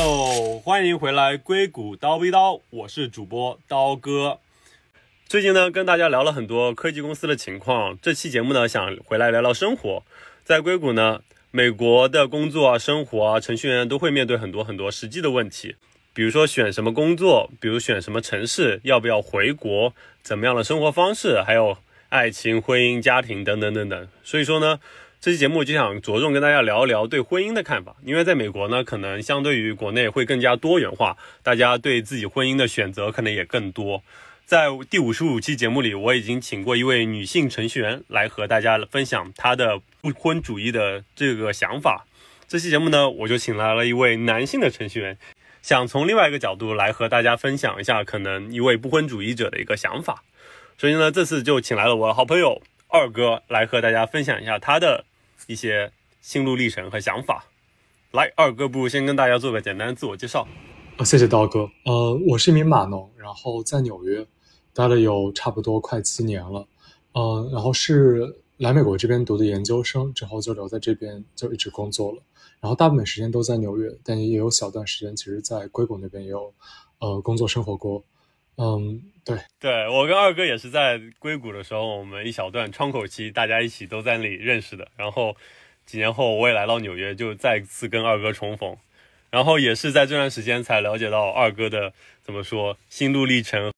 [0.00, 4.38] 哟，欢迎回来，硅谷刀逼刀，我是主播刀哥。
[5.26, 7.98] 最近呢，跟大家聊了很多科技公司的情况。
[8.00, 10.02] 这期节目呢，想回来聊聊生活。
[10.42, 11.20] 在硅谷呢，
[11.50, 15.76] 美国的工作啊、生活啊，程序员都会面对很多很多实际的问题，
[16.14, 21.76] 比如说选什么工作，比如选什么城市，要不要回国，怎么样的生活方式，还有
[22.08, 24.08] 爱情、婚姻、家庭等等等等。
[24.24, 24.80] 所以说呢，
[25.20, 34.02] 这期节目就想着重跟大家聊一聊对婚姻的看法，因为在美国呢，可能相对于国内会更加多元化，大家对自己婚姻的选择可能也更多。
[34.46, 42.06] 在第五十五期节目里，我已经请过一位女性程序员来和大家分享她的不婚主义的这个想法。
[42.48, 45.18] 这期节目呢，我就请来了一位男性的程序员，
[45.60, 50.24] 想从另外一个角度来和大家分享一下可能一位不婚主义者的一个想法。
[50.78, 55.04] 所以呢，这次就请来了我的好朋友二哥来和大家分享一下他的
[55.46, 57.46] 一些心路历程和想法。
[58.12, 60.46] 来，二哥，不如先跟大家做个简单的自我介绍。
[60.96, 61.70] 啊，谢谢刀哥。
[61.84, 64.26] 呃，我是一名码农，然后在纽约。
[64.72, 66.66] 待了有差不多快七年了，
[67.12, 72.22] 嗯，然后是来美国这边读的研究生，之后就留在这边就一直工作了，
[72.60, 76.54] 然后大部分时间都在纽约，但也有小段时间其实在硅谷那边也有，
[77.00, 78.04] 呃，工作生活过，
[78.62, 85.34] 嗯，对，对我跟二哥也是在硅谷的时候，我们一小段窗口期，大家一起都在那里认识的，然后
[85.86, 88.76] 几年后我也来到纽约，就再次跟二哥重逢，
[89.30, 93.72] 然后也是在这段时间才了解到二哥的怎么说心路历程。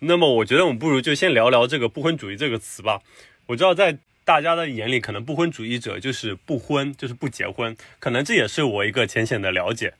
[0.00, 3.02] 那么我觉得我们不如就先聊聊这个不婚主义这个词吧。
[3.46, 9.94] 我知道在大家的眼里，可能不婚主义者就是不婚，就是不结婚，可能这也是我一个浅显的了解。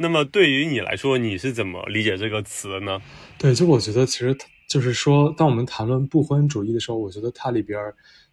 [0.00, 2.98] 那么对于你来说，你是怎么理解这个词的呢？
[3.38, 4.34] 对，就我觉得其实
[4.66, 7.78] 就是说，当我们谈论不婚主义的时候，我觉得它里边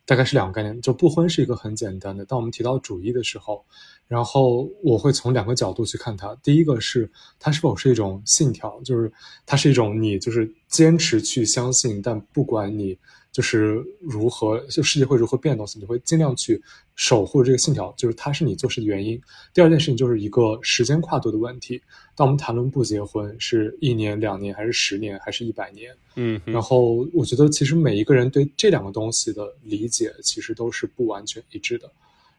[0.05, 0.81] 大概是两个概念。
[0.81, 3.66] 就不婚是一个很简单的，当我们提到主义的时候。
[4.07, 6.33] 然后我会从两个角度去看它。
[6.41, 9.11] 第一个是它是否是一种信条，就是
[9.45, 12.97] 它是一种你就是坚持去相信，但不管你
[13.37, 16.59] 就是如何，就世界会如何变动，你会尽量去
[16.95, 19.21] 守护这个信条，就是它是你做事的原因。
[19.53, 21.79] 第二件事情就是一个时间跨度的问题。
[22.15, 25.95] 当我们谈论不结婚是一年、两年，还是十年，还是一百年？
[26.15, 26.41] 嗯。
[26.47, 31.87] 然后我觉得其实每一个人对这两个东西的理解其实都是不完全一致的。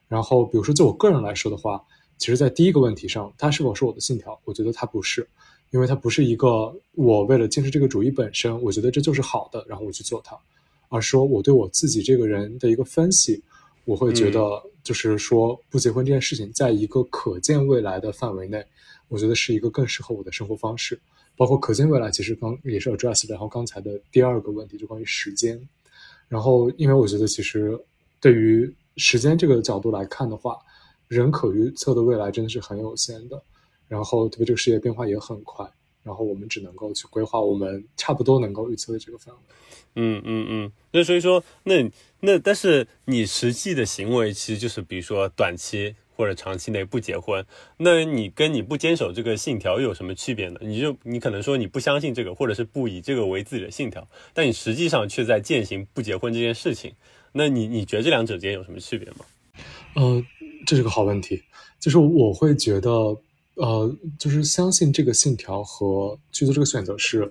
[0.08, 1.80] 然后，比如说，就我个人来说的话，
[2.16, 4.36] 其实，在第一个问题上，它是否是我的信条？
[4.44, 5.24] 我觉得它不是，
[5.70, 10.36] 因为它不是一个我为了坚持这个主义本身，我觉得这就是好的，然后我去做它，
[10.88, 13.42] 而说我对我自己这个人的一个分析，
[13.84, 18.64] 我会觉得就是说，不结婚这件事情，在一个可见未来的范围内，
[19.08, 20.98] 我觉得是一个更适合我的生活方式。
[21.36, 25.60] 包括可见未来，其实刚也是 address 然后刚才的第二个问题就关于时间，
[26.28, 27.78] 然后因为我觉得其实
[28.20, 28.74] 对于。
[29.00, 30.58] 时间这个角度来看的话，
[31.06, 33.40] 人可预测的未来真的是很有限的，
[33.86, 35.64] 然后特别这个世界变化也很快，
[36.08, 39.40] 然后我们只能够去规划我们差不多能够预测的这个范围。
[39.94, 47.44] 嗯嗯嗯，那所以说，那那但是你实际的行为其实就是，比如说短期或者长期内不结婚，
[47.78, 50.58] 那你跟你不坚守这个信条有什么区别呢？
[50.62, 56.94] 你就你可能说你不相信这个，或者是不以这个为自己的信条，但你实际上却在践行不结婚这件事情。
[57.32, 59.26] 那你你觉得这两者之间有什么区别吗？
[59.94, 60.24] 呃，
[60.66, 61.42] 这是个好问题。
[61.80, 63.16] 就是我会觉得，
[63.58, 67.30] 呃，就是相信这个信条和去做这个选择是，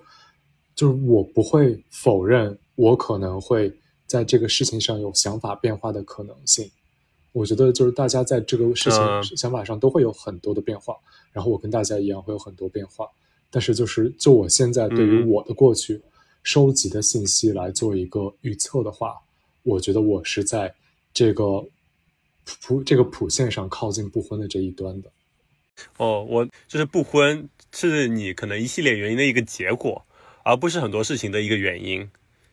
[0.75, 3.73] 就是我不会否认我可能会
[4.05, 6.69] 在这个事情上有想法变化的可能性。
[7.31, 10.95] 我觉得就是大家在这个事情想法上都会有很多的变化，
[11.31, 13.07] 然后我跟大家一样会有很多变化。
[13.49, 16.01] 但是就是就我现在对于我的过去
[16.43, 19.15] 收集的信息来做一个预测的话。
[19.63, 20.73] 我觉得我是在
[21.13, 21.61] 这个
[22.45, 25.11] 谱这个谱线上靠近不婚的这一端的。
[25.97, 30.05] 哦，我就是不婚是你可能一系列原因的一个结果，
[30.43, 32.09] 而不是很多事情的一个原因。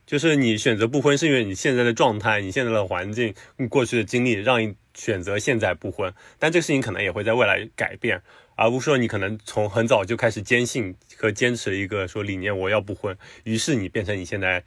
[0.07, 6.13] 就是你选择不婚，是因为你现在的状态、你现在的环境、你过去的经历让你选择现在不婚。
[6.39, 8.21] 但这个事情可能也会在未来改变，
[8.55, 14.63] 而不是说你可能从很早就开始坚信和坚持一个说理念，我要不婚，于是你变成你现在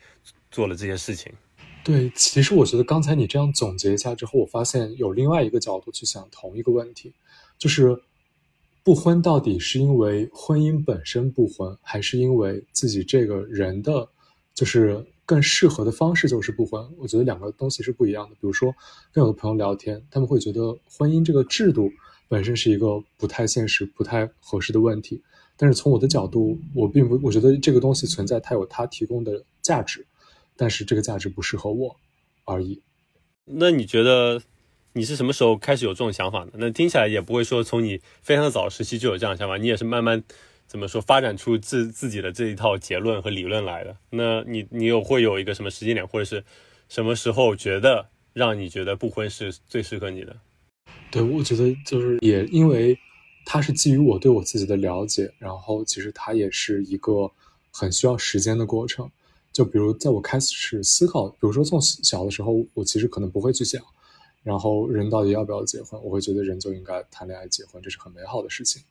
[0.50, 1.32] 做了这些事情。
[1.84, 7.14] 对，其实我觉得刚才你这样总结一下之后，我发现有另外一个角度去想同一个问题，
[7.60, 7.96] 就是
[8.88, 14.08] 不婚到底是因为婚姻本身不婚，还是因为自己这个人的，
[14.54, 16.90] 就是更适合的方式就是不婚？
[16.98, 18.36] 我觉得两个东西是不一样的。
[18.36, 18.74] 比如说
[19.12, 21.92] 跟有的朋友聊天，他们会觉得婚姻这个制度
[22.30, 25.22] 本身是一个不太现实、不太合适的问题，
[25.58, 30.08] 但是从我的角度，我并不，我觉得这个东西存在，它有它提供的价值。
[30.56, 31.94] 但是这个价值不适合我
[32.46, 32.82] 而已。
[33.44, 34.42] 那你觉得，
[34.94, 36.52] 你是什么时候开始有这种想法的？
[36.56, 40.24] 那听起来也不会说从你非常早时期就有这样的想法，你也是慢慢
[40.66, 43.96] 怎么说发展出自自己的这一套结论和理论来的。
[44.10, 46.44] 那你你有会有一个什么时间点，或者是
[46.90, 50.36] 什么时候觉得让你觉得不婚是最适合你的？
[51.12, 52.98] 对，我觉得就是也因为
[53.46, 57.32] 它是基于我对我自己的了解，然后其实它也是一个
[57.72, 59.10] 很需要时间的过程。
[59.54, 63.82] 就比如在我开始思考，比如说从小的时候，我其实可能不会去想，
[64.44, 66.02] 然后人到底要不要结婚？
[66.04, 68.82] 我会觉得人就应该谈恋爱结婚，这是很美好的事情。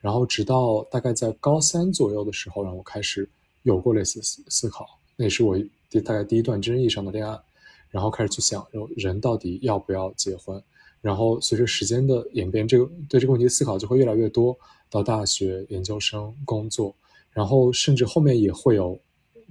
[0.00, 3.28] 然后直到大概在高三左右的时候，让我开始
[3.62, 4.86] 有过类似思思考，
[5.16, 5.58] 那也是我
[5.88, 7.38] 第大概第一段真正意义上的恋爱，
[7.90, 8.66] 然后开始去想，
[8.96, 10.62] 人到底要不要结婚？
[11.00, 14.56] 然后随着时间的演变，这个对这个问题的思考就会越来越多。
[14.92, 16.92] 到大学、研究生、工作，
[17.30, 18.98] 然后甚至后面也会有，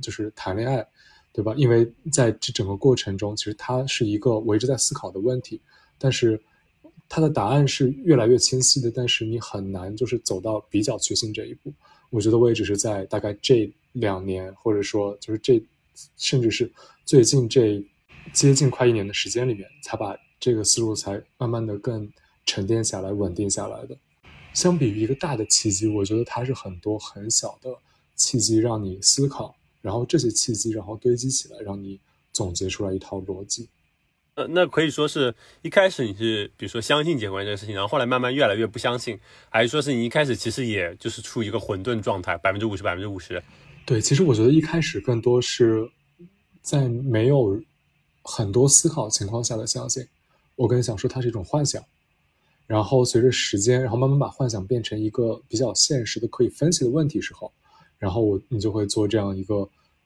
[0.01, 0.85] 就是谈恋爱，
[1.31, 1.53] 对吧？
[1.57, 5.61] 因为在这整个过程中，其实它是一个我一直在思考的问题，
[5.97, 6.41] 但是
[7.07, 8.91] 它的答案是越来越清晰的。
[8.91, 11.73] 但是你很难就是走到比较确信这一步。
[12.09, 15.61] 我觉得我也只是在大概这两年，或者说就是这，
[16.17, 16.71] 甚至是
[17.05, 17.83] 最近这
[18.33, 20.15] 接近快一年的时间里面，才把。
[20.41, 22.09] 这个思路才慢慢的更
[22.45, 23.97] 沉淀下来、稳定下来的。
[24.53, 27.69] 相比于一个大的契机，我觉得它是很多很小的
[28.15, 31.99] 契机让你思考，然后这些契机然后堆积起来，让你
[32.31, 33.69] 总结出来一套逻辑。
[34.35, 43.43] 呃，那可以说是一开始你是比如说相信结婚这个事情，然后后来慢慢越来越不相信，还是说是你一开始其实也就是处于一个混沌状态，百分之五十、百分之五十？
[43.85, 45.89] 对，其实我觉得一开始更多是
[46.61, 47.61] 在没有
[48.23, 50.07] 很多思考情况下的相信。
[50.55, 51.83] 我跟你想说，它是一种幻想，
[52.67, 57.51] 然后随着时间，然后慢慢把幻想变成一个比较现实的、可以分析的问题时候，
[57.99, 59.55] 然后我你就会做这样一个，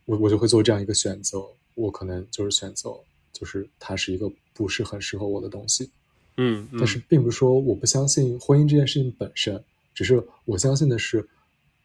[0.05, 1.41] 我我就会做这样一个选择，
[1.75, 2.93] 我可能就是选择，
[3.31, 5.89] 就是它是一个不是很适合我的东西，
[6.37, 9.63] 嗯，但是并不是说我不相信婚姻这件事情本身，
[9.93, 11.29] 只是我相信的是，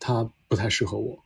[0.00, 1.18] 它不太适合我。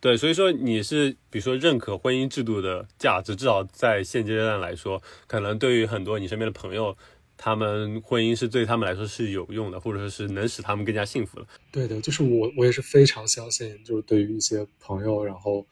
[0.00, 6.96] 对，所以说你是比如说认可婚姻制度的价值，至少在现阶段来说，可能对于很多你身边的朋友，
[7.38, 11.46] 他们婚姻是对他们来说是有用的，或者说是能使他们更加幸福的。
[11.72, 15.64] 对的，就是我我也是非常相信，就是对于一些朋友，然后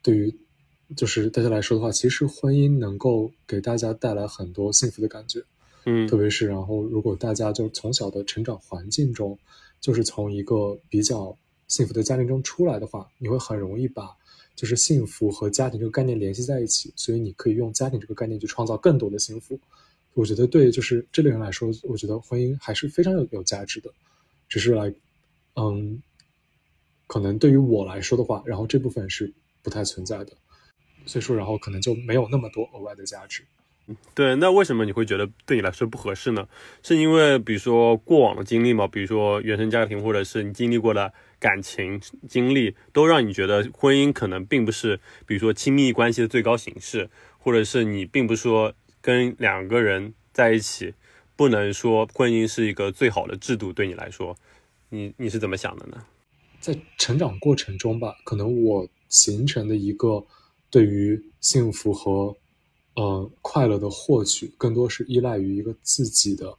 [0.00, 0.34] 对于
[0.96, 5.42] 就是大家来说的话，其实婚姻能够给大家带来很多幸福的感觉。
[5.84, 9.38] 嗯，特别是然后如果大家就从小的成长环境中，
[9.80, 11.36] 就是从一个比较。
[11.68, 14.08] 幸福的家庭中出来的话，你会很容易把
[14.56, 19.60] 就是幸福和家庭这个概念联系在一起，所以你可以用家庭这个概念去创造更多的幸福。
[20.14, 23.90] 我觉得对，就是这类人来说，我觉得婚姻还是非常有有价值的。
[24.48, 24.92] 只是来，
[25.56, 26.02] 嗯，
[27.06, 29.32] 可能对于我来说的话，然后这部分是
[29.62, 30.32] 不太存在的，
[31.06, 33.44] 所以说然后可能就没有那么多额外的价值。
[34.14, 36.46] 对，那为什么你会觉得对你来说不合适呢？
[36.82, 38.86] 是因为比如说过往的经历嘛？
[38.86, 47.08] 比如说原生家庭，或者是你经历过的感情经历，都让你觉得婚姻可能并不是，比如说亲密关系的最高形式，
[47.38, 50.94] 或者是你并不是说跟两个人在一起，
[51.36, 53.72] 不能说婚姻是一个最好的制度。
[53.72, 54.36] 对你来说，
[54.88, 56.04] 你你是怎么想的呢？
[56.60, 60.24] 在成长过程中吧，可能我形成的一个
[60.70, 62.36] 对于幸福和。
[62.94, 66.58] 呃，快乐的获取更多是依赖于一个自己的，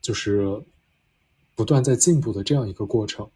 [0.00, 0.60] 就是
[1.54, 3.30] 不断在进步的这样一个过程，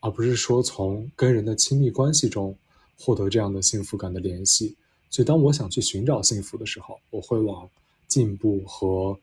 [0.00, 2.54] 而不是说从跟人的亲密关系中
[2.98, 4.76] 获得这样的幸福感的联系。
[5.12, 7.68] 所以，当我想去寻找幸福的时候，我会往
[8.08, 9.16] 进步和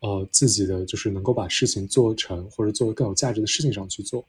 [0.00, 4.20] 呃自己的就是能够把事情做成或者做更有价值的事情上去做。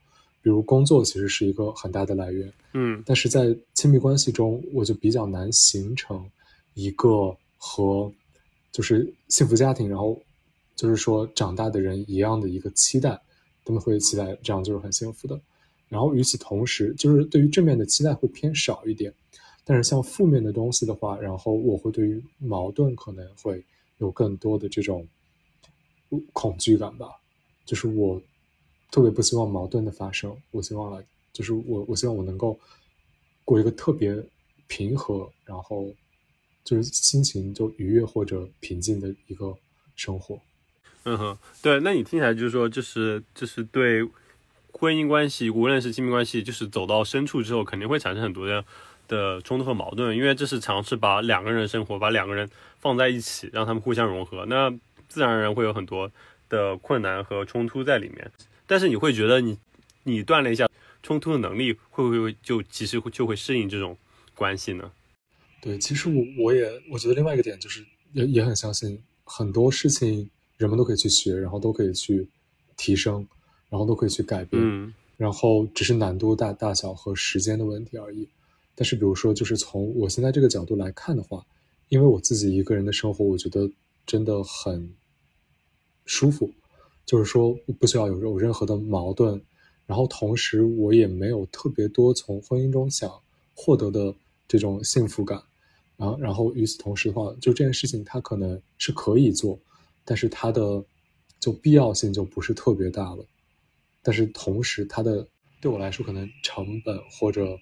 [0.41, 6.25] 比如工作其实是一个很大的来源，嗯，但是在亲密关系中，我就比较难形成
[6.75, 7.35] 一个。
[7.63, 8.11] 和
[8.71, 10.19] 就是幸福家庭，然后
[10.75, 13.21] 就是说长大的人一样的一个期待，
[13.63, 15.39] 他们会期待这样就是很幸福的。
[15.89, 19.13] 然后与此同时，就是对于正面的期待会偏少一点，
[19.63, 23.63] 但是像负面的东西的话，然后我会对于矛盾可能会
[23.97, 25.07] 有更多的这种
[26.33, 27.07] 恐惧感吧。
[27.65, 28.21] 就是我
[28.91, 32.59] 特别不希望矛盾的发生，我希望来，就是我我希望我能够
[33.45, 34.15] 过一个特别
[34.67, 35.93] 平和，然后。
[36.63, 39.51] 就是心情就愉悦或者平静的一个
[39.95, 40.39] 生活。
[41.05, 44.07] 嗯哼，对，那你听起来就是说，就是就是对
[44.71, 48.63] 婚姻关系，无论是亲密关系，就是走到深处之后，肯定会产生很多的
[49.11, 52.49] 的冲突和矛盾，因为这是尝试把两个人生活，把两个人
[52.79, 54.71] 放在一起，让他们互相融合，那
[55.09, 56.09] 自然而然会有很多
[56.47, 58.31] 的困难和冲突在里面。
[58.65, 59.57] 但是你会觉得，你
[60.03, 60.69] 你锻炼一下
[61.03, 63.97] 冲突的能力，会不会就其实就会适应这种
[64.33, 64.89] 关系呢？
[65.61, 72.27] 对，其实我我也我觉得另外一个点就是也也很相信很多事情，人们都可以去学，然后都可以去
[72.77, 73.27] 提升，
[73.69, 78.27] 然后都可以去改变，嗯然后只是难度大大小和时间的问题而已。
[78.75, 81.45] 但是比如说，就是从我现在这个角度来看的话，
[81.89, 83.69] 因为我自己一个人的生活，我觉得
[84.05, 84.93] 真的很
[86.05, 86.51] 舒服，
[87.05, 89.41] 就是说不需要有有任何的矛盾，
[89.85, 93.11] 然后同时我也没有特别多从婚姻中想
[93.53, 94.13] 获得的
[94.47, 95.41] 这种幸福感，
[95.97, 99.59] 然后然后与此同时的话，就这件事情它可能是可以做，
[100.05, 100.83] 但是它的
[101.39, 103.25] 就必要性就不是特别大了，
[104.01, 105.27] 但是同时它的
[105.59, 107.59] 对我来说可能成本或者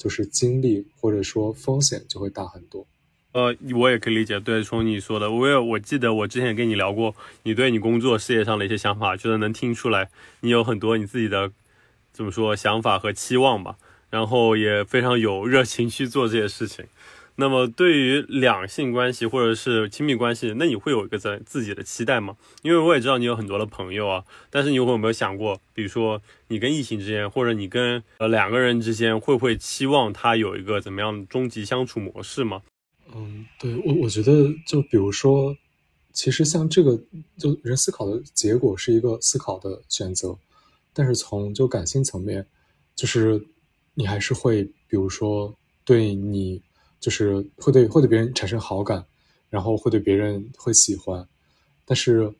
[0.00, 2.86] 就是精力或者说风险就会大很多。
[3.32, 10.08] 呃，我也可以理解，对，从你说的，我也我记得我之前跟你聊过，你对你工作事业上的一些想法，觉得能听出来
[10.40, 11.52] 你有很多你自己的
[12.12, 13.76] 怎么说想法和期望吧，
[14.08, 16.86] 然后也非常有热情去做这些事情。
[17.40, 22.36] 那么对于两性关系或者是亲密关系，那你会有一个在自己的期待吗？
[22.62, 32.62] 因为我也知道你有很多的朋友啊，但是你有没有想过，比如说你跟异性之间，或者你跟呃两个人之间，会不会期望他有一个怎么样的终极相处模式吗？
[33.14, 35.56] 嗯，对我我觉得就比如说，
[36.12, 36.96] 其实像这个，
[37.38, 40.38] 就人思考的结果是一个思考的选择，
[40.92, 42.46] 但是从就感性层面，
[42.94, 43.44] 就是
[43.94, 46.62] 你还是会，比如说对你，
[47.00, 49.04] 就是会对会对别人产生好感，
[49.48, 51.26] 然后会对别人会喜欢，
[51.84, 52.32] 但是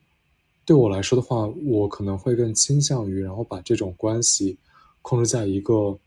[0.65, 4.57] 对我来说的话，我可能会更倾向于，然后把这种关系
[5.01, 5.97] 控制在一个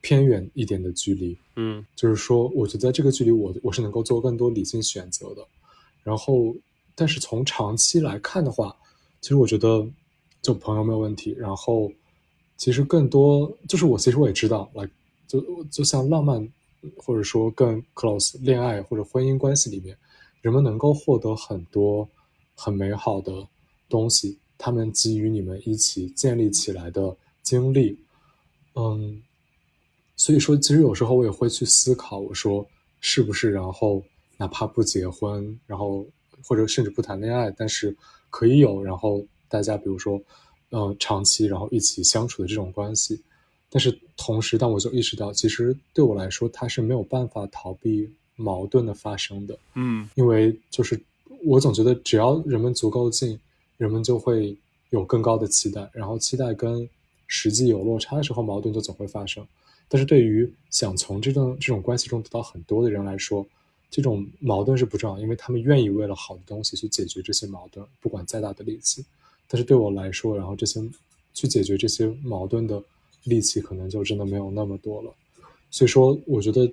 [0.00, 5.46] 偏远一点的距离，嗯就是说，我觉得在这个距离我，我是能够做更多理性选择的。
[6.02, 6.54] 然后，
[6.94, 8.74] 但是从长期来看的话，
[9.20, 9.86] 其实我觉得
[10.40, 11.34] 就朋友没有问题。
[11.36, 11.92] 然后，
[12.56, 14.88] 其实更多就是我其实我也知道，来
[15.26, 16.48] 就就像浪漫
[16.96, 19.96] 或者说更 close 恋爱或者婚姻关系里面，
[20.40, 22.08] 人们能够获得很多
[22.54, 23.46] 很美好的
[23.88, 27.98] 东西，他们基于你们一起建立起来的经历，
[28.74, 29.22] 嗯。
[30.16, 32.68] 所以说，其实有时候我也会去思考，我说
[33.00, 34.04] 是不是，然后
[34.36, 36.06] 哪怕不结婚，然后
[36.44, 37.96] 或者甚至不谈恋爱，但是
[38.28, 40.20] 可以有，然后大家比如说，
[40.72, 43.18] 嗯，长期然后一起相处的这种关系。
[43.70, 49.56] 但是同时，但我就意识到，其实对我来说，它是没有办法逃避矛盾的发生的。
[49.74, 51.00] 嗯因为就是
[51.44, 53.38] 我总觉得，只要人们足够近，
[53.78, 54.56] 人们就会
[54.90, 56.86] 有更高的期待，然后期待跟
[57.28, 59.46] 实际有落差的时候，矛盾就总会发生。
[59.88, 63.46] 但是对于想从这种这种关系中得到很多的人来说，
[63.90, 69.04] 这种矛盾是不重要，因为他们愿意为了好的东西去解决这些矛盾，不管再大的力气。
[69.48, 70.80] 但是对我来说，然后这些
[71.34, 72.80] 去解决这些矛盾的
[73.24, 75.12] 力气，可能就真的没有那么多了。
[75.70, 76.70] 所以说，我觉得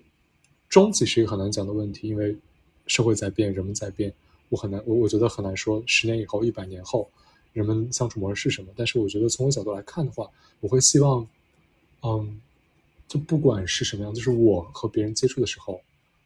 [0.69, 2.35] 终极是一个很难讲的问题，因为
[2.87, 4.13] 社会在变，人们在变，
[4.49, 7.09] 我很难，我我觉得很难说十年以后、一百年后
[7.53, 8.71] 人们相处模式是什么。
[8.75, 11.27] 但是我觉得从我角度来看的话，我会希望，
[12.01, 12.41] 嗯。
[13.09, 15.79] 就不管是什么样，就是我和别人接触的时候，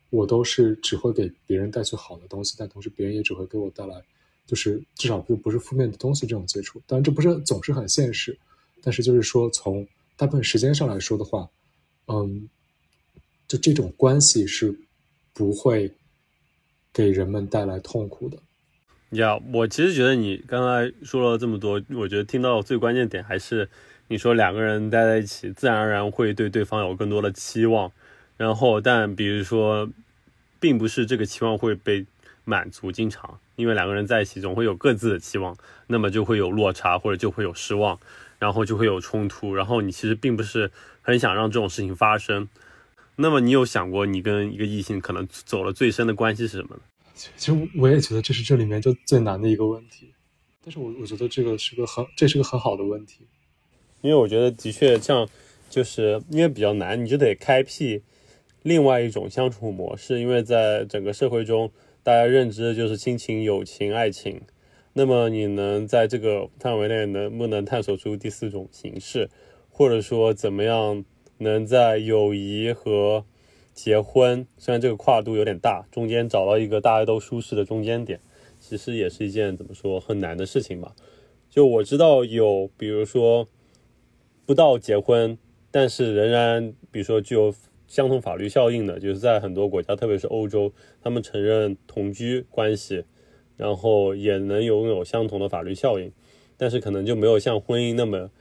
[0.10, 4.02] 我都是只会给别人带去好的东西，但同时别人也只会给我带来，
[4.48, 6.82] 就是至少不不是负面的东西这种接触。
[6.88, 8.36] 当然这不是总是很现实，
[8.82, 9.88] 但是就是说从
[10.22, 11.50] 大部分时间上来说的话，
[12.06, 12.48] 嗯，
[13.48, 14.72] 就这种关系是
[15.34, 15.92] 不会
[16.94, 18.38] 给人们带来痛苦的。
[19.18, 23.68] 呀，我其实觉得你刚才说了这么多，我觉得听到最关键点还是。
[24.10, 27.92] 你说两个人待在一起，自然而然会对对方有更多的期望，
[28.38, 29.90] 然后但比如说，
[30.60, 32.06] 并不是这个期望会被
[32.44, 37.98] 满足，经常因为两个人在一起总会有各自的期望，那么就会有落差或者就会有失望，
[38.42, 40.72] 然后就会有冲突，然后你其实并不是
[41.04, 42.50] 很想让这种事情发生。
[43.18, 46.82] 那么你有想过你跟一个异性可能走了最深的关系是什么呢？
[47.14, 50.12] 其实我也觉得这是这里面就最难的一个问题，
[50.66, 53.28] 但是我我觉得这个是个很这是个很好的问题。
[54.02, 55.30] 因为我觉得的确像，
[55.70, 58.02] 就是因为比较难，你就得开辟
[58.64, 60.20] 另外一种相处模式。
[60.20, 61.72] 因为在整个社会中，
[62.02, 64.42] 大家认知的就是亲情、友情、爱情。
[64.94, 69.30] 那么你能在这个范围内能不能探索出第四种形式，
[69.70, 71.04] 或者说怎么样
[71.38, 73.26] 能在友谊和
[73.74, 78.20] 结婚，虽然这个跨度有点大，中间找到一个大家都舒适的中间点，
[78.60, 80.94] 其实也是一件怎么说很难的事情吧。
[81.50, 83.48] 就我知道有，比如说。
[84.44, 85.38] 不到结婚，
[85.70, 87.54] 但是仍然，比如说具有
[87.88, 93.06] 相同法律效应的，就是在很多国家，特别是欧洲，他们承认同居关系，
[93.62, 96.12] 然后也能拥有相同的法律效应，
[96.58, 98.32] 但是可能就没有像婚姻那么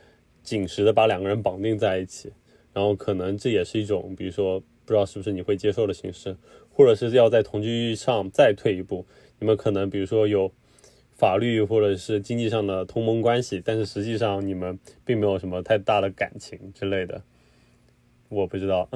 [0.42, 2.32] 紧实的把两个人绑定在一起，
[2.72, 6.34] 然后可能这也是一种，比如说不知道是不是你会接受的形式，
[6.72, 9.04] 或者是要在同居上再退一步，
[9.38, 10.50] 你们可能比如说有
[11.12, 17.22] 法律或者是经济上的同盟关系，但是实际上你们并没有什么太大的感情之类的。
[18.30, 18.88] 我不知道，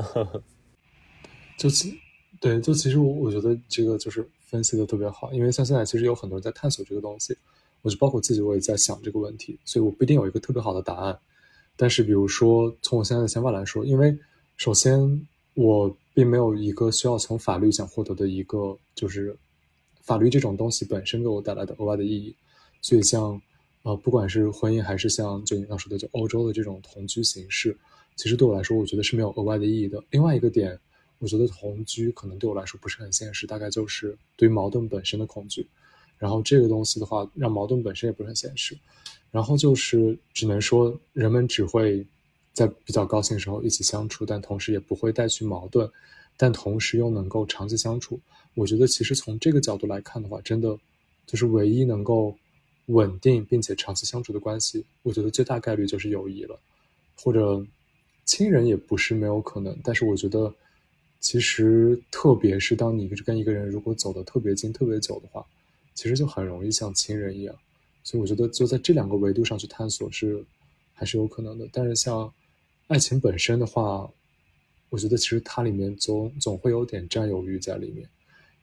[1.59, 1.93] 就其
[2.40, 7.36] 对，就其实我我觉得这个就是分析的特别好，因为像现在其实有很多人在探索这个东西，
[7.82, 11.18] 我就包括自己我也在想这个问题，所以我不一定有一个特别好的答案。
[11.76, 14.16] 但是比如说从我现在的想法来说，因为
[14.56, 19.36] 首先我并没有一个需要从法律想获得的一个就是
[20.02, 22.34] 法律这种东西本身给我带来的额外的意义，
[22.80, 23.40] 所以像
[23.82, 27.76] 呃不管是婚姻还是像就你刚说的就欧洲的这种同居形式。
[28.16, 30.00] 其实对我来说，我觉得是没有额外的意义的。
[30.10, 30.78] 另外一个点，
[31.25, 35.66] 我觉得同居可能对我来说不是很现实，大概就是对于矛盾本身的恐惧。
[36.19, 38.76] 然后这个东西的话，让矛盾本身也不是很现实。
[39.31, 42.07] 然后就是只能说，人们只会
[42.52, 45.90] 在比较高兴的时候一起相处，但同时也不会带去矛盾，
[46.37, 48.21] 但同时又能够长期相处。
[48.52, 50.78] 我觉得其实从这个角度来看的话，真的
[51.26, 52.37] 就是唯一能够
[52.88, 56.61] 稳定并且长期相处的关系，我觉得最大概率就是友谊了，
[57.16, 57.66] 或者。
[58.26, 60.50] 亲人也不是没有可能，但是我觉得，
[61.25, 65.43] 其实特别是当你跟一个人如果走得特别近、特别久的话，
[65.95, 67.57] 其实就很容易像亲人一样。
[68.02, 70.45] 所以我觉得就在这两个维度上去探索是
[70.93, 71.66] 还是有可能的。
[71.73, 72.31] 但是像
[72.88, 74.07] 爱情本身的话，
[74.90, 78.07] 我觉得其实它里面总总会有点占有欲在里面，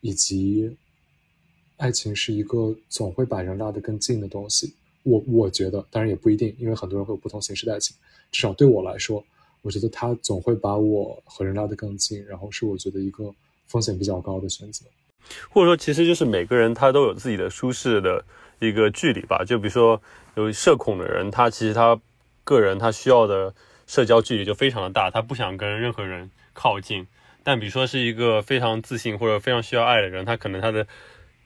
[0.01, 0.77] 以及
[1.77, 4.72] 爱情是一个总会把人拉得更近的东西。
[5.01, 7.98] 我我觉得，当然也不一定，因为很多人会有不同形式的爱情。
[8.32, 9.25] 至少对我来说。
[9.62, 13.34] 我觉得他总会把我和人拉得更近，然后是我觉得一个
[13.68, 14.86] 风险比较高的选择，
[15.50, 18.24] 或者说其实就是每个人他都有自己的舒适的
[18.60, 19.44] 一个距离吧。
[19.46, 20.01] 就比如说
[20.36, 22.00] 有社恐的人，他其实他
[22.44, 23.53] 个人他需要的
[23.88, 27.08] 社交距离就非常的大，他不想跟任何人靠近。
[27.44, 30.88] 但比如说是一个非常自信或者非常需要爱的人，他可能他的。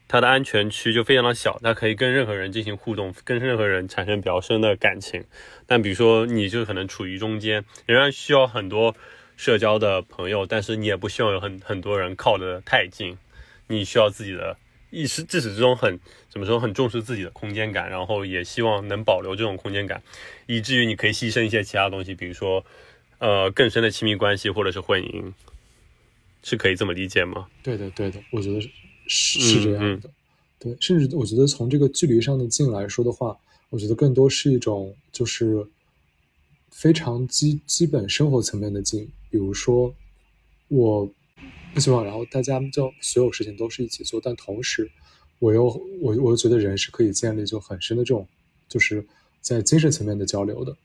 [0.08, 5.24] 他的安全区就非常的小，他可以跟任何人进行互动，跟任何人产生比较深的感情。
[5.66, 8.96] 但比如说，你就可能处于中间，仍然需要很多
[9.36, 13.18] 社交的朋友，但是你也不希望有很很多人靠得太近。
[13.68, 14.56] 你需要自己的
[14.92, 20.04] 意识，自始至终很怎么说，很重视自己的空间感，然后也希望能保留这种空间感，
[20.46, 22.64] 以至于你可以牺牲一些其他东西，比如说，
[23.18, 25.34] 呃，更深的亲密关系或者是婚姻，
[26.44, 27.48] 是可以这么理解吗？
[27.64, 28.70] 对的，对的，我觉得是。
[29.08, 30.10] 是是这样的，
[30.58, 33.38] 对，甚至我觉得从这个距离上的近来说的话，
[33.70, 35.66] 我觉得更多是一种就是
[36.72, 39.10] 非常基基本生活层面的近。
[39.30, 39.94] 比如说，
[40.70, 41.08] 我
[41.74, 44.90] 不希望然后大家就所有事情都是一起做，但同时
[45.40, 45.66] 我又
[46.02, 48.28] 我我又觉得人是可以建立就很深的这种
[48.68, 49.06] 就是
[49.42, 50.76] 在精神层面的交流的，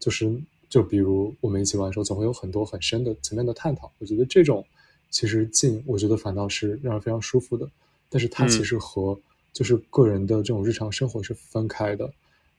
[0.00, 3.92] 就是就比如我们一起玩的时候，总会有很多很深的层面的探讨。
[3.98, 4.66] 我觉得这种。
[5.10, 7.68] 其实近，我觉得反倒是让人非常舒服的，
[8.10, 9.18] 但是它其实和
[9.54, 12.12] 就是个人的这种日常生活是分开的。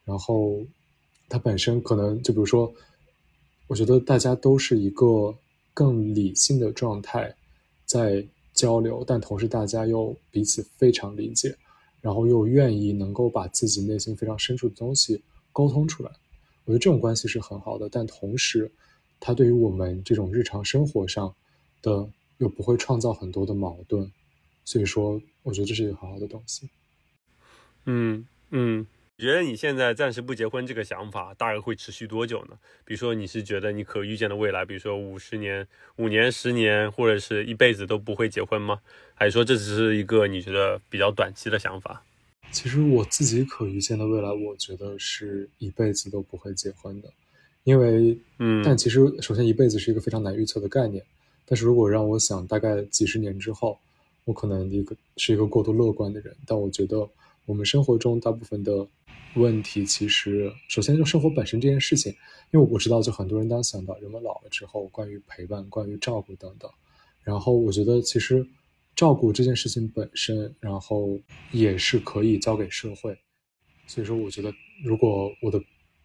[0.04, 0.60] 然后
[1.30, 2.74] 它本身可能就比如说，
[3.68, 5.34] 我觉得大家都是一个
[5.76, 7.34] 更理性的状态
[7.86, 11.56] 在交流，但同时大家又彼此非常理解，
[12.02, 15.22] 然后又愿意能够把自己内心非常深处的东西
[15.54, 16.10] 沟通出来。
[16.66, 18.70] 我觉得这种关系是很好的，但同时
[19.20, 21.32] 它对于我们这种日常生活上
[21.84, 22.10] 的。
[22.40, 24.12] 又不会创造很多的矛盾，
[24.66, 26.70] 所以说，我觉得这是一个很好的东西。
[27.86, 28.86] 嗯嗯，
[29.18, 32.58] 你觉得你现在暂时不结婚这个想法大概会持续多久呢？
[32.86, 38.80] 比如说，你是觉得你可预见的未来，比如说五十年、五年、十年，或者是一辈子都不会结婚吗？
[39.14, 42.04] 还是说这只是一个你觉得比较短期的想法？
[42.52, 47.12] 其实我自己可预见的未来，我觉得是一辈子都不会结婚的，
[47.64, 51.04] 因为，嗯，但其实首先一辈子是一个非常难预测的概念。
[51.50, 53.80] 但是如果让我想，大概几十年之后，
[54.24, 56.36] 我可能一个是一个过度乐观的人。
[56.46, 57.10] 但我觉得，
[57.48, 58.88] 我们生活中大部分的
[59.34, 62.16] 问题，其实首先就生活本身这件事情，
[62.52, 66.70] 因为我知道，就很多人当想到人们老了之后，关于陪伴、关于照顾等等，
[67.24, 68.46] 然后我觉得其实
[68.96, 71.20] 照顾这件事情本身，然后
[71.52, 73.18] 也是可以交给社会。
[73.88, 75.60] 所以说，我觉得如果我的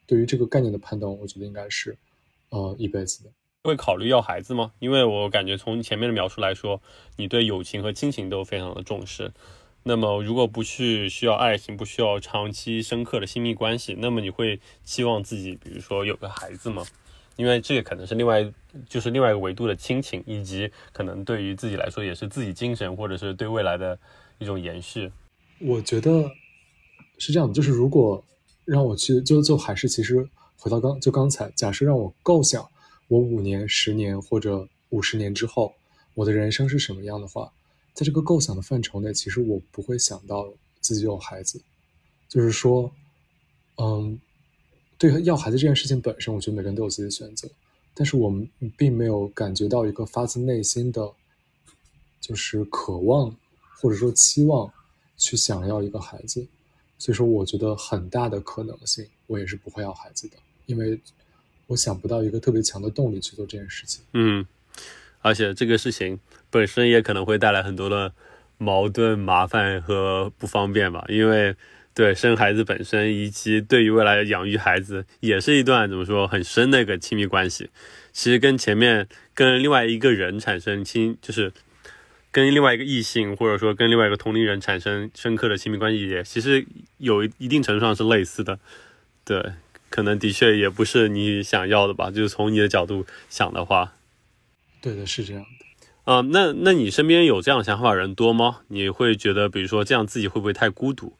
[0.06, 1.94] 对于这个概念的判断，我觉得应该是
[2.48, 3.30] 呃一辈子的。
[3.64, 4.72] 会考虑要孩子吗？
[4.78, 6.82] 因为我感觉从前面的描述来说，
[7.16, 9.32] 你对友情和亲情都非常的重视。
[9.84, 16.84] 那么，如果不去需要爱情，不需要长期深刻的亲密关系，那么你会期望自己，比如说有个孩子吗？
[17.36, 18.46] 因为这个可能是另外，
[18.86, 23.98] 就是另外一个维度的亲情，以及可能对于自己来说也是自己精神或者是对未来的
[24.38, 25.10] 一种延续。
[25.60, 26.30] 我觉得
[27.16, 28.22] 是这样的，就是如果
[28.66, 32.68] 让我去，就就还是其实回到刚就刚才，假设让我构想。
[33.08, 35.74] 我五年、十年或者五十年之后，
[36.14, 37.52] 我的人生是什么样的话，
[37.92, 41.60] 在这个构想的范畴内，其实我不会想到自己有孩子，
[42.28, 42.90] 就是说，
[43.76, 44.18] 嗯，
[44.98, 47.48] 对要孩子这件事情本身，我觉得每个人都有自己的选择，
[47.94, 51.12] 但是我们并没有感觉到一个发自内心的，
[52.20, 53.34] 就是渴望
[53.80, 54.72] 或者说期望
[55.16, 56.46] 去想要一个孩子，
[56.98, 60.36] 所以说我觉得很大的可能性，我也是不会要孩子的，
[60.66, 60.98] 因为
[61.66, 64.04] 我想不到一个特别强的动力去做这件事情。
[64.12, 64.46] 嗯，
[65.20, 66.18] 而且这个事情
[66.50, 68.12] 本身也可能会带来很多的
[68.58, 71.54] 矛盾、麻烦和不方便吧，因为。
[71.96, 77.70] 对生孩子本身，以及对于未来养育孩子，也是一段怎么说很深的一个亲密关系。
[78.12, 81.52] 其实跟前面跟另外一个人产生亲，就是
[82.32, 86.66] 跟另外一个异性，或者说跟另外一个同龄人产生深刻的亲密关系，也其实
[86.98, 88.58] 有一定程度上是类似的。
[89.24, 89.52] 对，
[89.94, 92.10] 可能的确也不是你想要的吧。
[92.10, 93.92] 就是从你的角度想的话，
[94.82, 96.12] 对的，是这样的。
[96.12, 98.62] 啊，那那你身边有这样想法的人多吗？
[98.66, 101.12] 你会觉得，比如说这样自己会不会太孤独？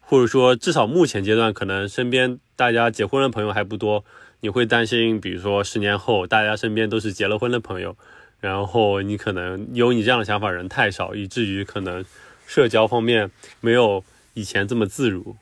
[0.00, 4.04] 或者说，至少目前阶段，可能身边大家结婚的朋友还不多。
[4.40, 7.96] 你会担心，比如说十年后，大家身边都是结了婚的朋友，
[8.40, 12.04] 然后你可能有你这样的想法人太少，以至于可能
[12.46, 13.30] 社交方面
[13.62, 14.04] 没有
[14.34, 15.36] 以前这么自如。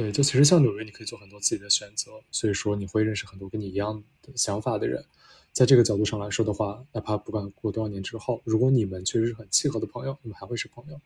[0.00, 5.04] 对，就其实像纽约，你可以做很多自己的选择，所以说你会认识很多跟你一样的想法的人。
[5.52, 10.98] 在这个角度上来说的话，哪怕不管过多少年之后，如果你们确实是很契合的朋友，你们还会是朋友。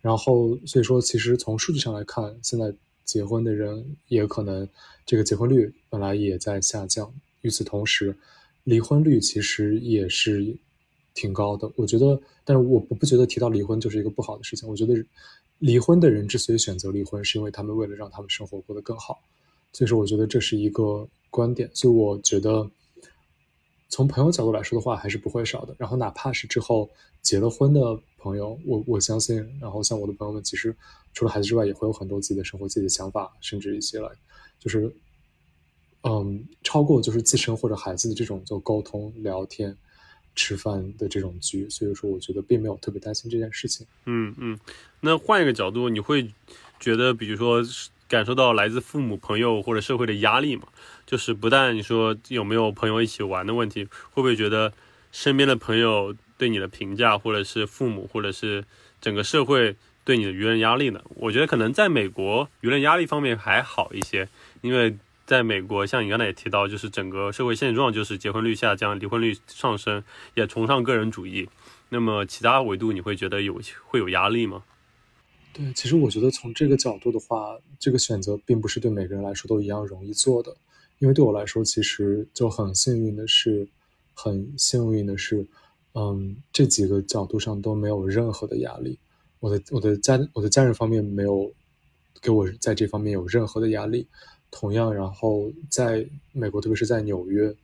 [0.00, 2.72] 然后，所以说，其实从数据上来看，现在
[3.04, 4.66] 结婚的人也可能
[5.04, 7.12] 这个结婚率本来也在下降。
[7.42, 8.16] 与此同时，
[8.64, 10.56] 离婚率其实也是
[11.12, 11.70] 挺高的。
[11.76, 14.66] 我觉得，但是我我不觉得提到离婚就是一个不好的事情。
[14.66, 14.94] 我觉得，
[15.60, 19.20] 离婚的人之所以选择离婚，是因为他们为了让他们生活过得更好。
[19.72, 21.70] 所以说，我觉得这是一个观点。
[21.72, 22.68] 所以我觉得，
[23.88, 25.76] 从朋友角度来说的话，还是不会少的。
[25.78, 26.90] 然后，哪怕是之后
[27.22, 27.80] 结了婚的。
[28.22, 30.76] 朋友，我我相信，然后像我的朋友们，其实
[31.14, 34.10] 除了孩子之外，也会有很多自己的生活、自己的想法，甚至一些来，
[34.58, 34.94] 就是，
[36.02, 39.74] 嗯，超过就是自身或者孩子的这种就沟通、聊天、
[40.34, 43.86] 吃饭的这种局，所以说，我觉得并没有特别担心这件事情。
[44.06, 44.58] 嗯嗯，
[45.00, 46.30] 那换一个角度，你会
[46.78, 47.62] 觉得，比如说
[48.08, 50.64] 感受到来自父母、朋友或者社会的压力吗？
[51.06, 54.72] 就是不但你说有没有朋友一起玩的问题，会不会觉得
[55.12, 56.16] 身边的朋友？
[56.40, 58.64] 对你的评价，或者是父母，或者是
[58.98, 60.98] 整个社会对你的舆论压力呢？
[61.16, 64.26] 我觉得可能在美国舆论压力方面还好一些，
[64.62, 64.96] 因为
[65.30, 70.02] 在美国，像你刚才也提到，就是整个社会现状就是结婚率下降，离婚率上升，
[70.34, 71.48] 也崇尚个人主义。
[71.88, 74.64] 那么其他维度你会觉得有会有压力吗？
[75.52, 80.52] 对，其实我觉得从这个角度的话，这个选择并不是对每个人来说都一样容易做的，
[80.98, 83.68] 因为对我来说，其实就很幸运的是，
[84.12, 85.46] 很幸运的是。
[85.94, 88.98] 嗯，这几个角度上都没有任何的压力。
[89.38, 91.52] 我的我的家我的家人方面没有
[92.20, 94.08] 给我在这方面有任何的压力。
[94.50, 97.54] 同样，然后在美国，特别是在纽约，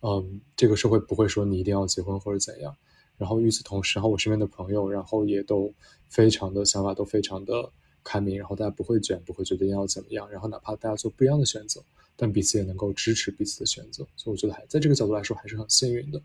[0.00, 2.74] 嗯，这个社会不会说你一定要结婚或者怎样。
[3.18, 5.72] 然后与此同时，然后我身边的朋友，然后也都
[6.08, 7.72] 非常的想法都非常的
[8.04, 10.30] 开明，然后大家不会卷，不会觉得要怎么样。
[10.30, 11.82] 然后哪怕大家做不一样的选择，
[12.14, 14.06] 但彼此也能够支持彼此的选择。
[14.16, 16.20] 所以我觉得还在这个角度来说还是很幸运的。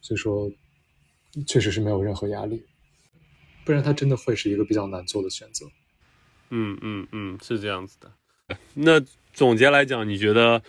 [0.00, 0.50] 所以说，
[1.46, 2.62] 确实是没有任何压力，
[3.64, 5.66] 不然他真的会是一个比较难做的选择。
[6.50, 8.12] 嗯嗯嗯，是这样子的。
[8.74, 9.00] 那
[9.32, 10.62] 总结来讲，你觉得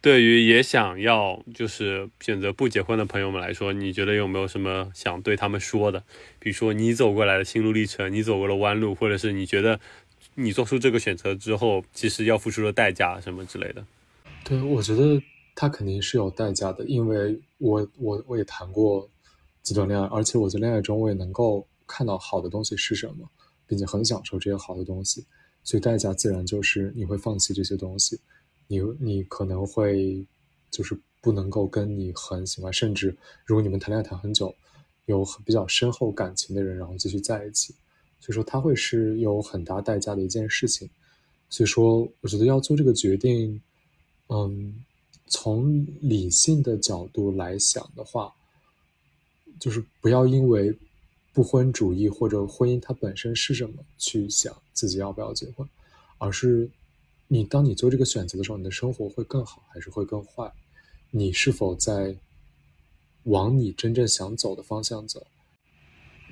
[0.00, 6.02] 对于也想要就是选择不结婚的朋友们来说，你觉得有没有什么想对他们说的？
[6.38, 9.78] 比如说你走过来的心路历程，你走过了弯路，或者是你觉得
[10.34, 13.84] 你做出这个选择之后，其实要付出的代价什么之类的？
[14.44, 15.22] 对，我觉得。
[15.54, 19.06] 他肯定是有代价的，因为我我我也谈过
[19.62, 23.28] 几段恋爱，而且我在恋爱中我也能够看到好的东西是什么，
[23.66, 25.26] 并且很享受这些好的东西，
[25.64, 28.18] 所以代价自然就是你会放弃这些东西，
[28.66, 30.26] 你你可能会
[30.70, 34.54] 就是不能够跟你很喜欢，甚至如果你们谈恋爱谈很久，
[35.06, 37.74] 有很比较深厚感情的人，然后继续在一起，
[38.20, 40.88] 所以说他会是有很大代价的一件事情，
[41.48, 43.60] 所以说我觉得要做这个决定，
[44.28, 44.74] 嗯。
[45.28, 48.30] 从理性的角度来想的话，
[49.58, 50.76] 就是不要因为
[51.32, 55.66] 不婚主义或者婚姻它本身是什么去想自己要不要结婚，
[56.18, 56.70] 而是
[57.28, 60.52] 你当你做这个选择的时候，你的生活会更好还是会更坏？
[61.10, 62.16] 你是否在
[63.24, 65.26] 往你真正想走的方向走？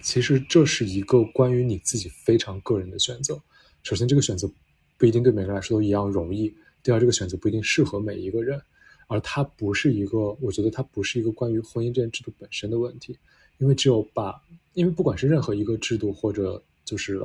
[0.03, 3.41] 其实这是一个关于你自己非常个人的选择。
[3.83, 4.51] 首先，这个选择
[4.99, 6.51] 不一定对每个人来说都一样容易；
[6.83, 8.61] 第二，这个选择不一定适合每一个人。
[9.07, 13.19] 而它不是一个，我觉得它不是一个关于婚姻这件制度本身的问题，
[13.61, 14.43] 因为只有把，
[14.75, 17.21] 因为不管是任何一个制度或者就是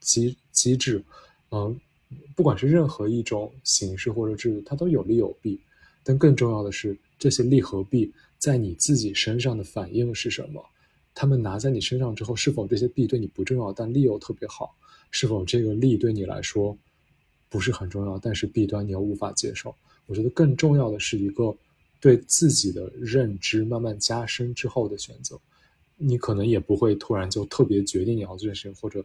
[0.00, 1.04] 机机制，
[1.50, 1.78] 嗯，
[2.34, 5.60] 不管是任何一种形式或者制度，它都有利有弊。
[6.02, 10.64] 但更重要的是，这些利和弊在你自己身上的反应是什么？
[11.14, 14.76] 他们拿在你身上之后，是否这些弊对你不重要，但利又特别好？
[15.10, 16.76] 是否这个利对你来说
[17.48, 19.74] 不是很重要，但是弊端你又无法接受？
[20.06, 21.56] 我觉得更重要的是一个
[22.00, 25.40] 对自己的认知慢慢加深之后的选择。
[25.96, 29.04] 你可能也不会突然就特别决定你要做这件事情，或者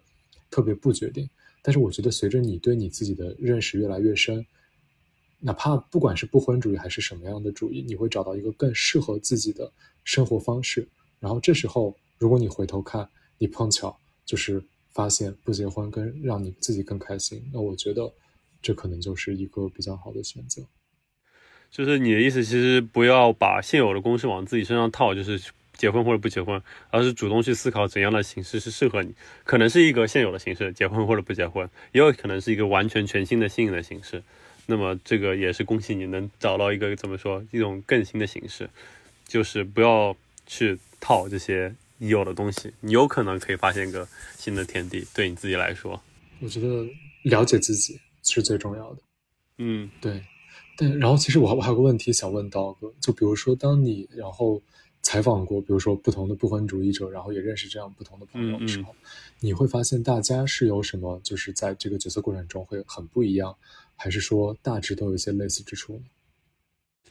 [0.49, 1.29] 特别不决定。
[1.61, 4.45] 但是我觉得，随着你对你自己的认识越来越深，
[5.39, 9.71] 哪怕不管是不婚主义还是什么样的主义，你会找到一个更适合自己的
[10.03, 10.87] 生活方式。
[11.19, 18.11] 然后这时候，如果你回头看，你碰巧就是发现不结婚跟让你自己更开心，那我觉得
[18.61, 20.63] 这可能就是一个比较好的选择。
[21.69, 25.39] 就是你的意思，其实不要把现有的公式往自己身上套，就是
[25.79, 26.61] 结婚或者不结婚，
[26.91, 29.13] 而是主动去思考怎样的形式是适合你。
[29.45, 34.21] 可能是一个现有的形式，结婚或者不结婚，也有可能是一个完全全新的新颖的形式。
[34.65, 38.69] 那么这个也是恭喜你能找到一个怎么说一种更新的形式，
[39.25, 40.15] 就是不要
[40.45, 44.05] 去套这些已有的东西，你有可能可以发现一个
[44.37, 45.07] 新的天地。
[45.15, 45.99] 对你自己来说，
[46.41, 46.85] 我觉得
[47.23, 49.01] 了解自己是最重要的。
[49.57, 50.21] 嗯，对。
[50.77, 54.61] 但然后其实我我还有个问题想问刀哥，就比如说当你然后
[55.09, 58.95] 采访过，比如说不同的不婚主义者，然后也认识这样不同的朋友的时候，
[59.39, 63.55] 你会发现大家是有什么就是在这个决策过程中会很不一样。
[63.95, 66.01] 还是说大致都有一些类似之处呢？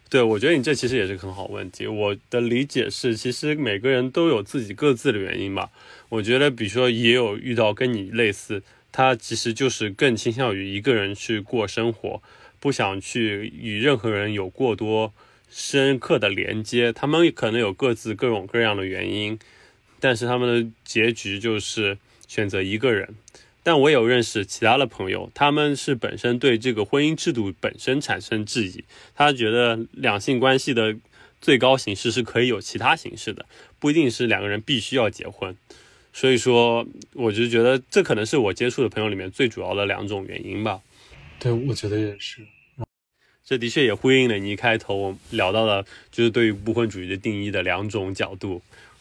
[0.08, 1.88] 对，我觉得你这其实也是个很好问题。
[1.88, 5.72] 我的理解是，其实每个人都有自己各自的原因吧。
[6.08, 12.22] 我觉得，比如说也有遇到跟你类似，他其实就是更倾向于一个人去过生活，
[12.60, 15.12] 不想去与任何人有过多
[15.50, 16.92] 深刻的连接。
[16.92, 19.38] 他们可能有各自各种各样的原因，
[20.00, 23.14] 但是他们的结局就是选择一个人。
[23.62, 28.84] 但我有认识其他的朋友，他们是本身对这个婚姻制度本身产生质疑，
[29.14, 30.96] 他觉得两性关系的
[31.40, 33.44] 最高形式是可以有其他形式的，
[33.78, 35.54] 不一定是两个人必须要结婚。
[36.14, 40.80] 所以说，我就觉得这可能是我接触的朋友里面最主要的两种原因吧。
[41.38, 42.40] 对，我觉得也是。
[43.48, 48.60] 这的确也呼应了你一开头我聊到的，就是对于不婚主义的定义的两种角度。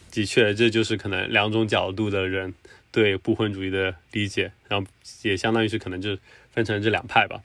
[0.10, 2.54] 的确，这就是可能两种角度的人。
[2.90, 4.88] 对不婚主义的理解，然后
[5.22, 6.18] 也相当于是可能就
[6.52, 7.42] 分成这两派吧。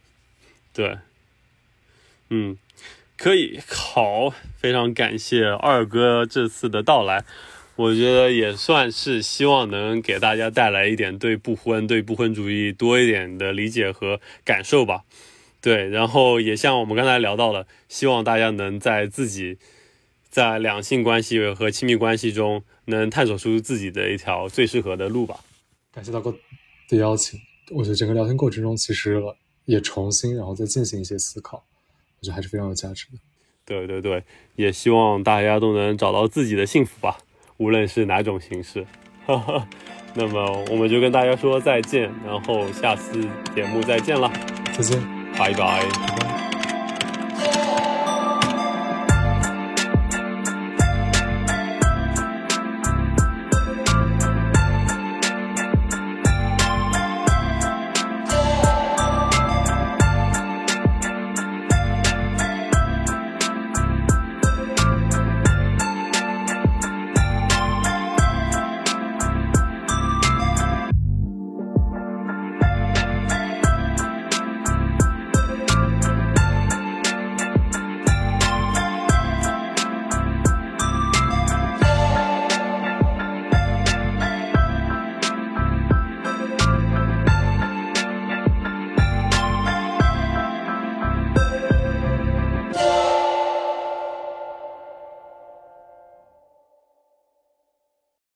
[0.73, 0.97] 对，
[2.31, 2.57] 嗯，
[3.19, 7.25] 可以，好，非常感谢二哥这次的到来，
[7.77, 15.03] 我觉得也算是希望能给大家带来一点对不婚、对不婚主义多一点的理解和感受吧。
[15.63, 19.57] 对，然后也像我们刚才聊到了，希望大家能在自己
[20.29, 22.63] 在两性关系和亲密关系中。
[22.87, 25.39] 能探索出自己的一条最适合的路吧。
[25.93, 26.35] 感谢大哥
[26.89, 27.39] 的邀请，
[27.71, 29.23] 我觉得整个聊天过程中其实
[29.67, 31.59] 也重新然后再进行一些思考，
[32.19, 33.19] 我觉得还是非常有价值的。
[33.65, 34.25] 对对对，
[34.57, 37.19] 也希望大家都能找到自己的幸福吧，
[37.59, 38.85] 无论是哪种形式。
[40.15, 43.23] 那么我们就跟大家说再见，然后下次
[43.55, 44.29] 节目再见了，
[44.77, 45.83] 再见，拜拜，